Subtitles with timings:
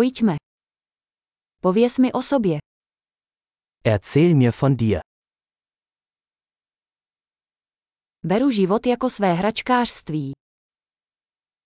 [0.00, 0.36] Pojďme.
[1.62, 2.58] Pověz mi o sobě.
[3.84, 5.00] Erzähl mir von dir.
[8.24, 10.32] Beru život jako své hračkářství.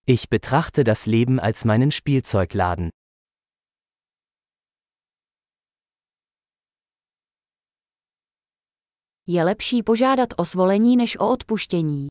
[0.06, 2.88] Ich betrachte das Leben als meinen Spielzeugladen.
[9.27, 12.07] Je lepší požádat o svolení než o odpuštění.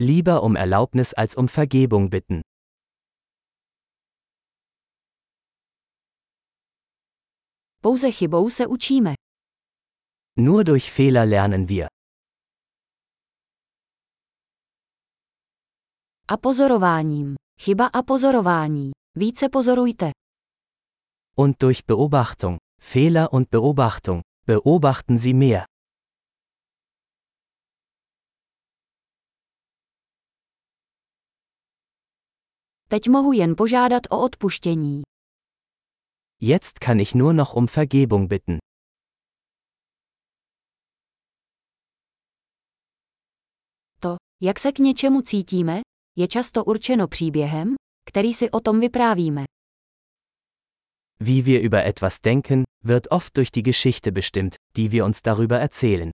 [0.00, 2.47] Lieber um Erlaubnis als um Vergebung bitten.
[7.98, 9.14] Pouze chybou se učíme.
[10.38, 11.86] Nur durch Fehler lernen wir.
[16.28, 17.34] A pozorováním.
[17.60, 18.90] Chyba a pozorování.
[19.16, 20.10] Více pozorujte.
[21.36, 22.58] Und durch Beobachtung.
[22.80, 24.20] Fehler und Beobachtung.
[24.46, 25.64] Beobachten Sie mehr.
[32.88, 35.02] Teď mohu jen požádat o odpuštění.
[36.40, 38.58] Jetzt kann ich nur noch um Vergebung bitten.
[44.00, 45.80] To, jak se k něčemu cítíme,
[46.16, 47.74] je často určeno příběhem,
[48.08, 49.44] který si o tom vyprávíme.
[51.20, 55.60] Wie wir über etwas denken, wird oft durch die Geschichte bestimmt, die wir uns darüber
[55.60, 56.10] erzählen.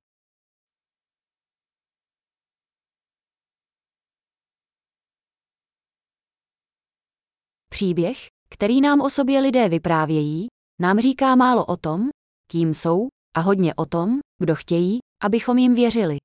[7.69, 10.47] Příběh, který nám o sobě lidé vyprávějí,
[10.81, 12.09] nám říká málo o tom,
[12.51, 16.17] kým jsou, a hodně o tom, kdo chtějí, abychom jim věřili.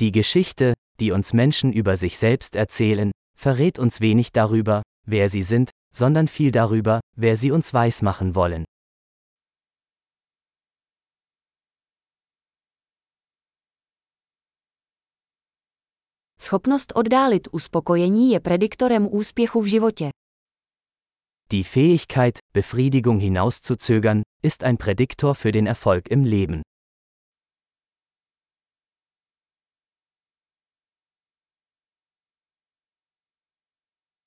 [0.00, 5.44] Die Geschichte, die uns Menschen über sich selbst erzählen, verrät uns wenig darüber, wer sie
[5.44, 8.64] sind, sondern viel darüber, wer sie uns weismachen wollen.
[16.40, 20.10] Schopnost oddálit uspokojení je prediktorem úspěchu v životě.
[21.52, 26.62] Die Fähigkeit, Befriedigung hinauszuzögern, ist ein Prädiktor für den Erfolg im Leben.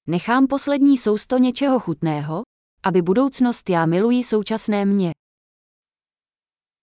[0.08, 2.42] Nechám poslední sousto něčeho chutného,
[2.84, 5.12] aby budoucnost já miluji současné mě.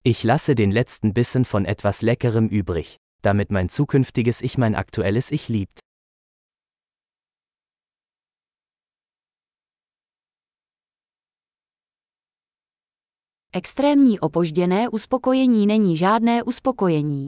[0.03, 5.31] Ich lasse den letzten Bissen von etwas Leckerem übrig, damit mein zukünftiges Ich mein aktuelles
[5.31, 5.90] Ich liebt.
[13.53, 17.25] Extrémní opožděné uspokojení není žádné uspokojení.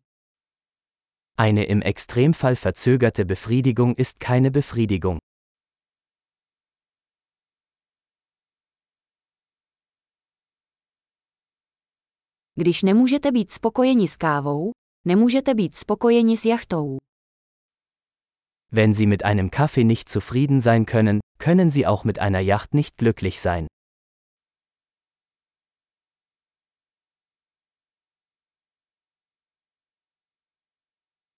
[1.38, 5.20] Eine im Extremfall verzögerte Befriedigung ist keine Befriedigung.
[12.56, 14.72] Když nemůžete být spokojeni s kávou,
[15.06, 16.98] nemůžete být spokojeni s jachtou.
[18.72, 22.74] Wenn Sie mit einem Kaffee nicht zufrieden sein können, können Sie auch mit einer Yacht
[22.74, 23.73] nicht glücklich sein.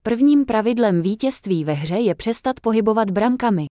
[0.07, 3.65] Prvním pravidlem vítězství ve hře je přestat pohybovat brankami.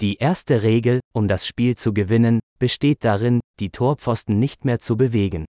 [0.00, 4.96] Die erste Regel, um das Spiel zu gewinnen, besteht darin, die Torpfosten nicht mehr zu
[4.96, 5.44] bewegen.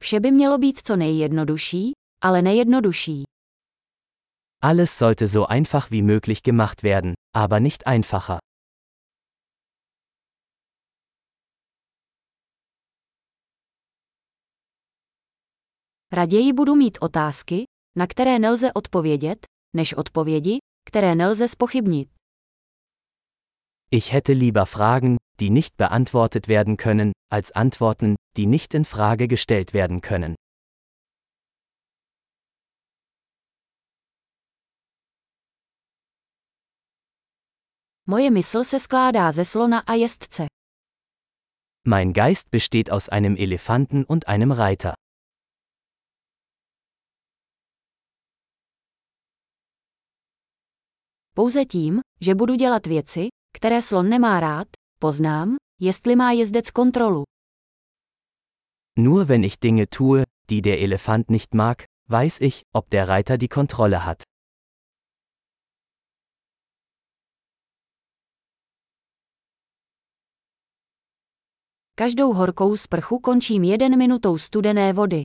[0.00, 1.92] Vše by mělo být co nejjednodušší,
[2.24, 3.22] ale nejjednodušší.
[4.62, 8.49] Alles sollte so einfach wie möglich gemacht werden, aber nicht einfacher.
[16.12, 17.64] Raději budu mít otázky,
[17.96, 22.08] na které nelze odpovědět, než odpovědi, které nelze spochybnit.
[23.92, 29.26] Ich hätte lieber Fragen, die nicht beantwortet werden können, als Antworten, die nicht in Frage
[29.26, 30.34] gestellt werden können.
[38.06, 40.46] Moje mysl se skládá ze slona a jezdce.
[41.86, 44.94] Mein Geist besteht aus einem Elefanten und einem Reiter.
[51.40, 57.22] Pouze tím, že budu dělat věci, které slon nemá rád, poznám, jestli má jezdec kontrolu.
[58.98, 63.38] Nur wenn ich Dinge tue, die der Elefant nicht mag, weiß ich, ob der Reiter
[63.38, 64.22] die Kontrolle hat.
[71.94, 75.22] Každou horkou sprchu končím jeden minutou studené vody.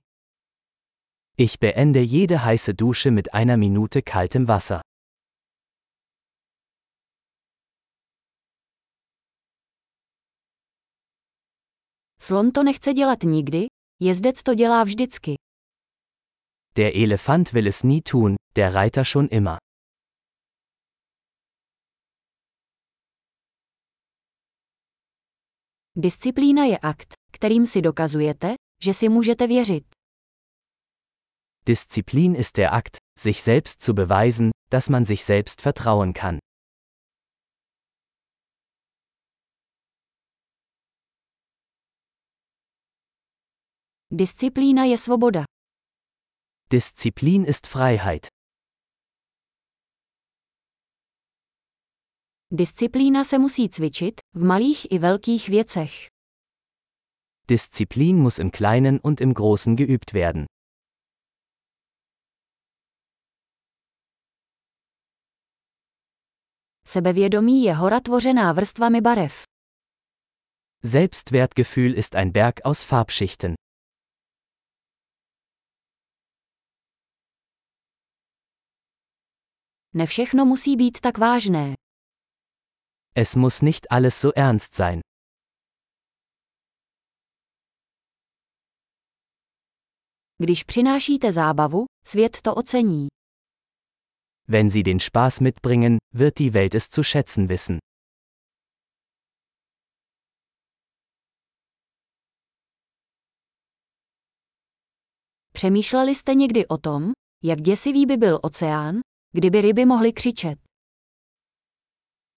[1.38, 4.80] Ich beende jede heiße Dusche mit einer Minute kaltem Wasser.
[12.26, 13.66] Slon to nechce dělat nikdy,
[14.02, 15.34] jezdec to dělá vždycky.
[16.74, 19.56] Der Elefant will es nie tun, der Reiter schon immer.
[25.96, 29.84] Disciplína je akt, kterým si dokazujete, že si můžete věřit.
[31.66, 36.38] Disziplin ist der Akt, sich selbst zu beweisen, dass man sich selbst vertrauen kann.
[44.18, 45.44] Disciplína je svoboda.
[46.70, 48.26] Disziplin ist Freiheit.
[52.50, 55.92] Disciplína se musí cvičit, v malých i velkých věcech.
[57.48, 60.46] Disziplin muss im Kleinen und im Großen geübt werden.
[66.86, 69.42] Sebevědomí je hora tvořená vrstvami barev.
[70.82, 73.65] Selbstwertgefühl ist ein Berg aus Farbschichten.
[79.96, 81.74] Ne všechno musí být tak vážné.
[83.14, 85.00] Es muss nicht alles so ernst sein.
[90.38, 93.08] Když přinášíte zábavu, svět to ocení.
[94.48, 97.78] Wenn Sie den Spaß mitbringen, wird die Welt es zu schätzen wissen.
[105.52, 107.12] Přemýšleli jste někdy o tom,
[107.44, 109.00] jak děsivý by byl oceán,
[109.36, 110.58] kdyby ryby mohly křičet?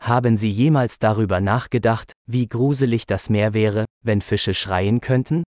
[0.00, 5.42] Haben Sie jemals darüber nachgedacht, wie gruselig das Meer wäre, wenn Fische schreien könnten?